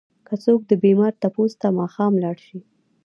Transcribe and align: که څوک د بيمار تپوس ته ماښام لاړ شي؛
که 0.27 0.33
څوک 0.43 0.61
د 0.67 0.71
بيمار 0.83 1.13
تپوس 1.21 1.51
ته 1.61 1.67
ماښام 1.79 2.13
لاړ 2.23 2.37
شي؛ 2.47 2.59